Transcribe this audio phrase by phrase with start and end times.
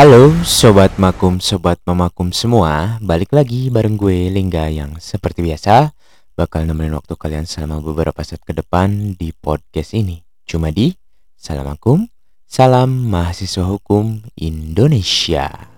[0.00, 2.96] Halo Sobat Makum, Sobat Memakum semua.
[3.04, 5.92] Balik lagi bareng gue Lingga yang seperti biasa
[6.32, 10.24] Bakal nemenin waktu kalian selama beberapa saat ke depan di podcast ini.
[10.48, 10.96] Cuma di
[11.36, 12.08] Salam Makum,
[12.48, 15.68] Salam Mahasiswa Hukum Indonesia.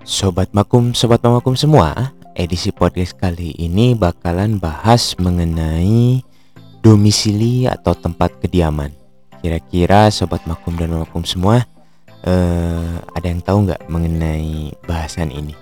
[0.00, 6.24] Sobat Makum, Sobat Memakum semua Edisi podcast kali ini bakalan bahas mengenai
[6.80, 8.99] domisili atau tempat kediaman
[9.40, 11.64] Kira-kira sobat makum dan makum semua
[12.28, 15.56] uh, ada yang tahu nggak mengenai bahasan ini?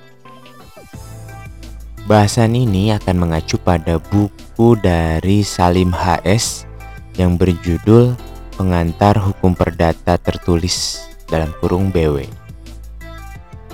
[2.10, 6.66] Bahasan ini akan mengacu pada buku dari Salim HS
[7.14, 8.18] yang berjudul
[8.58, 10.98] Pengantar Hukum Perdata Tertulis
[11.30, 12.26] dalam kurung BW.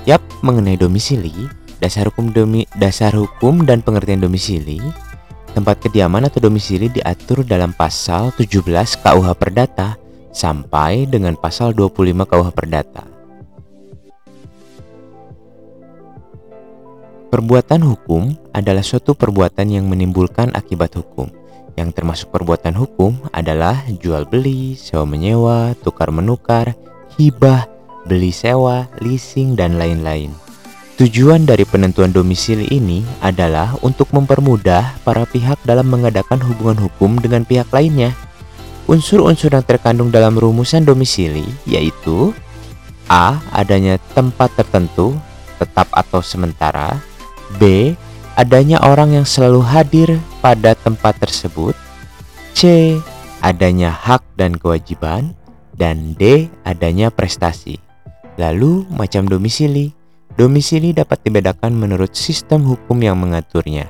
[0.04, 1.48] Yap, mengenai domisili,
[1.80, 4.82] dasar hukum domi, dasar hukum dan pengertian domisili
[5.54, 8.66] Tempat kediaman atau domisili diatur dalam pasal 17
[8.98, 9.94] KUH Perdata
[10.34, 13.04] sampai dengan pasal 25 KUH Perdata.
[17.30, 21.26] Perbuatan hukum adalah suatu perbuatan yang menimbulkan akibat hukum.
[21.74, 26.78] Yang termasuk perbuatan hukum adalah jual beli, sewa menyewa, tukar menukar,
[27.18, 27.66] hibah,
[28.06, 30.30] beli sewa, leasing, dan lain-lain.
[30.94, 37.42] Tujuan dari penentuan domisili ini adalah untuk mempermudah para pihak dalam mengadakan hubungan hukum dengan
[37.42, 38.14] pihak lainnya.
[38.84, 42.36] Unsur-unsur yang terkandung dalam rumusan domisili yaitu
[43.08, 43.40] A.
[43.52, 45.16] Adanya tempat tertentu,
[45.60, 46.96] tetap atau sementara
[47.56, 47.92] B.
[48.34, 50.08] Adanya orang yang selalu hadir
[50.42, 51.72] pada tempat tersebut
[52.52, 52.94] C.
[53.44, 55.32] Adanya hak dan kewajiban
[55.76, 56.50] dan D.
[56.66, 57.78] Adanya prestasi
[58.34, 59.94] Lalu macam domisili
[60.34, 63.86] Domisili dapat dibedakan menurut sistem hukum yang mengaturnya,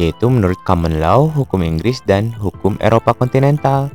[0.00, 3.92] yaitu menurut common law, hukum Inggris, dan hukum Eropa kontinental.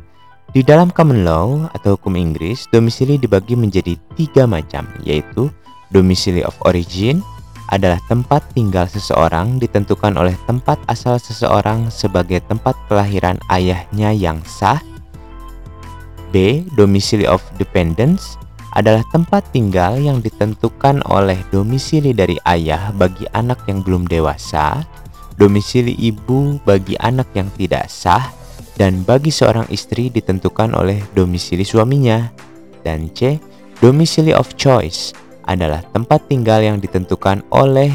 [0.54, 5.50] Di dalam common law atau hukum Inggris, domisili dibagi menjadi tiga macam, yaitu
[5.90, 7.26] domisili of origin
[7.74, 14.78] adalah tempat tinggal seseorang ditentukan oleh tempat asal seseorang sebagai tempat kelahiran ayahnya yang sah.
[16.30, 16.62] B.
[16.78, 18.38] Domisili of dependence
[18.78, 24.86] adalah tempat tinggal yang ditentukan oleh domisili dari ayah bagi anak yang belum dewasa,
[25.42, 28.30] domisili ibu bagi anak yang tidak sah,
[28.74, 32.30] dan bagi seorang istri ditentukan oleh domisili suaminya.
[32.84, 33.40] Dan C,
[33.80, 35.16] domisili of choice
[35.48, 37.92] adalah tempat tinggal yang ditentukan oleh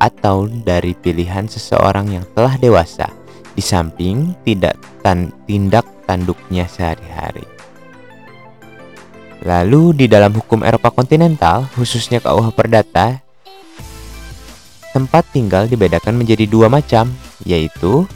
[0.00, 3.08] atau dari pilihan seseorang yang telah dewasa,
[3.52, 7.44] di samping tidak tan tindak tanduknya sehari-hari.
[9.44, 13.20] Lalu di dalam hukum Eropa kontinental, khususnya KUH Perdata,
[14.96, 17.12] tempat tinggal dibedakan menjadi dua macam,
[17.44, 18.08] yaitu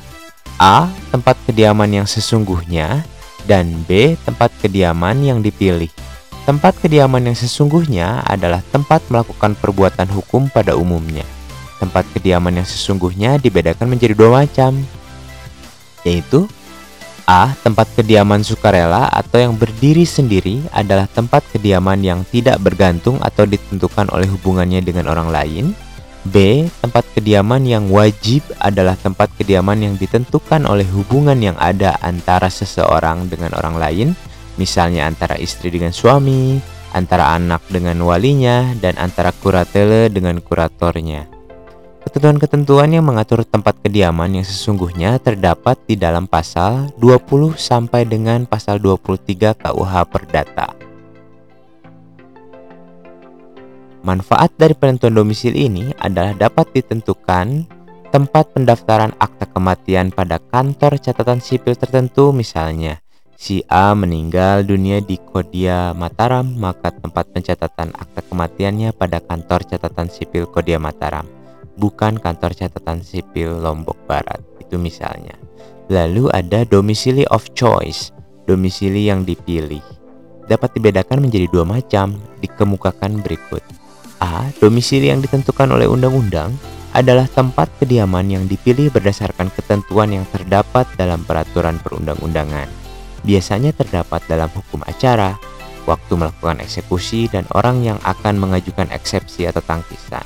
[0.59, 0.91] A.
[1.15, 3.07] Tempat kediaman yang sesungguhnya
[3.47, 4.19] dan B.
[4.27, 5.87] Tempat kediaman yang dipilih.
[6.43, 11.23] Tempat kediaman yang sesungguhnya adalah tempat melakukan perbuatan hukum pada umumnya.
[11.79, 14.83] Tempat kediaman yang sesungguhnya dibedakan menjadi dua macam,
[16.03, 16.51] yaitu
[17.29, 17.55] A.
[17.63, 24.11] Tempat kediaman sukarela atau yang berdiri sendiri adalah tempat kediaman yang tidak bergantung atau ditentukan
[24.11, 25.71] oleh hubungannya dengan orang lain.
[26.29, 26.69] B.
[26.85, 33.33] Tempat kediaman yang wajib adalah tempat kediaman yang ditentukan oleh hubungan yang ada antara seseorang
[33.33, 34.09] dengan orang lain,
[34.61, 36.61] misalnya antara istri dengan suami,
[36.93, 41.29] antara anak dengan walinya, dan antara kuratele dengan kuratornya.
[42.09, 48.81] Ketentuan-ketentuan yang mengatur tempat kediaman yang sesungguhnya terdapat di dalam pasal 20 sampai dengan pasal
[48.81, 50.88] 23 KUH Perdata.
[54.09, 57.69] Manfaat dari penentuan domisili ini adalah dapat ditentukan
[58.09, 63.05] tempat pendaftaran akta kematian pada kantor catatan sipil tertentu misalnya
[63.37, 70.09] si A meninggal dunia di Kodia Mataram maka tempat pencatatan akta kematiannya pada kantor catatan
[70.09, 71.29] sipil Kodia Mataram
[71.79, 74.43] bukan kantor catatan sipil Lombok Barat.
[74.59, 75.39] Itu misalnya.
[75.89, 78.13] Lalu ada domisili of choice,
[78.45, 79.81] domisili yang dipilih.
[80.51, 83.63] Dapat dibedakan menjadi dua macam, dikemukakan berikut.
[84.19, 84.51] A.
[84.59, 86.55] Domisili yang ditentukan oleh undang-undang
[86.97, 92.67] adalah tempat kediaman yang dipilih berdasarkan ketentuan yang terdapat dalam peraturan perundang-undangan.
[93.23, 95.37] Biasanya terdapat dalam hukum acara,
[95.85, 100.25] waktu melakukan eksekusi, dan orang yang akan mengajukan eksepsi atau tangkisan.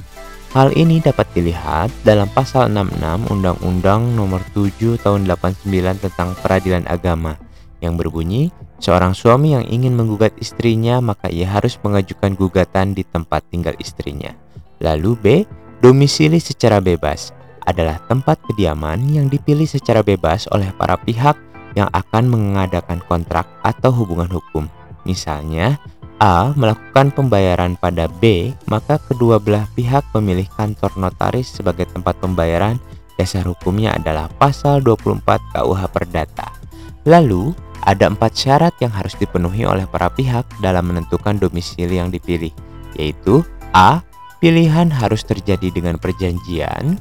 [0.52, 7.40] Hal ini dapat dilihat dalam pasal 66 Undang-Undang Nomor 7 Tahun 89 tentang Peradilan Agama
[7.80, 13.46] yang berbunyi, seorang suami yang ingin menggugat istrinya maka ia harus mengajukan gugatan di tempat
[13.48, 14.34] tinggal istrinya.
[14.82, 15.26] Lalu B,
[15.78, 17.30] domisili secara bebas
[17.62, 21.38] adalah tempat kediaman yang dipilih secara bebas oleh para pihak
[21.78, 24.66] yang akan mengadakan kontrak atau hubungan hukum.
[25.06, 25.78] Misalnya,
[26.22, 32.78] A melakukan pembayaran pada B, maka kedua belah pihak memilih kantor notaris sebagai tempat pembayaran.
[33.18, 35.22] Dasar hukumnya adalah pasal 24
[35.54, 36.48] KUH Perdata.
[37.02, 37.50] Lalu,
[37.82, 42.54] ada empat syarat yang harus dipenuhi oleh para pihak dalam menentukan domisili yang dipilih,
[42.94, 43.42] yaitu
[43.74, 44.02] A.
[44.42, 46.98] Pilihan harus terjadi dengan perjanjian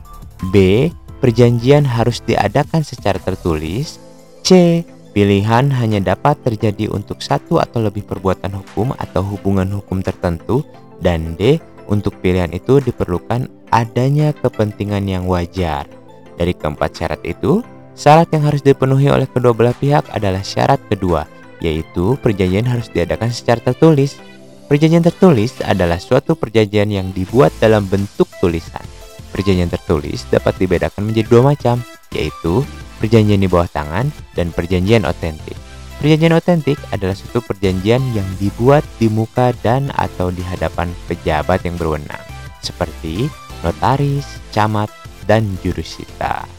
[0.53, 0.89] B.
[1.21, 3.97] Perjanjian harus diadakan secara tertulis
[4.45, 4.81] C.
[5.11, 10.61] Pilihan hanya dapat terjadi untuk satu atau lebih perbuatan hukum atau hubungan hukum tertentu
[11.01, 11.57] dan D.
[11.89, 15.89] Untuk pilihan itu diperlukan adanya kepentingan yang wajar.
[16.37, 17.59] Dari keempat syarat itu,
[18.01, 21.29] Syarat yang harus dipenuhi oleh kedua belah pihak adalah syarat kedua,
[21.61, 24.17] yaitu perjanjian harus diadakan secara tertulis.
[24.65, 28.81] Perjanjian tertulis adalah suatu perjanjian yang dibuat dalam bentuk tulisan.
[29.29, 31.77] Perjanjian tertulis dapat dibedakan menjadi dua macam,
[32.09, 32.65] yaitu
[32.97, 35.53] perjanjian di bawah tangan dan perjanjian otentik.
[36.01, 41.77] Perjanjian otentik adalah suatu perjanjian yang dibuat di muka dan atau di hadapan pejabat yang
[41.77, 42.25] berwenang,
[42.65, 43.29] seperti
[43.61, 44.89] notaris, camat,
[45.29, 46.49] dan jurusita.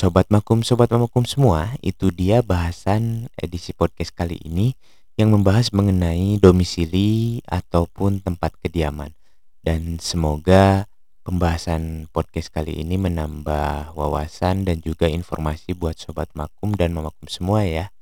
[0.00, 4.72] Sobat Makum, Sobat Makum semua, itu dia bahasan edisi podcast kali ini
[5.20, 9.12] yang membahas mengenai domisili ataupun tempat kediaman.
[9.60, 10.88] Dan semoga
[11.20, 17.68] pembahasan podcast kali ini menambah wawasan dan juga informasi buat Sobat Makum dan Mamakum semua
[17.68, 17.92] ya.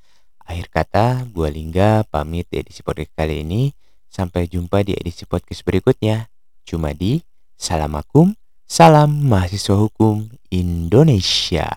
[0.46, 3.74] Akhir kata, gua Lingga pamit di edisi podcast kali ini.
[4.06, 6.30] Sampai jumpa di edisi podcast berikutnya.
[6.62, 7.26] Cuma di
[7.58, 11.72] Salam Makum, Salam Mahasiswa Hukum Indonesia.